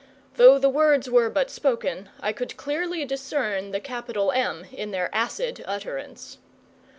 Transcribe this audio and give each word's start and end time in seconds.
(Though 0.33 0.57
the 0.57 0.67
words 0.67 1.11
were 1.11 1.29
but 1.29 1.51
spoken, 1.51 2.09
I 2.21 2.33
could 2.33 2.57
clearly 2.57 3.05
discern 3.05 3.69
the 3.69 3.79
capital 3.79 4.31
M 4.31 4.65
in 4.71 4.89
their 4.89 5.11
acid 5.13 5.63
utterance.) 5.67 6.39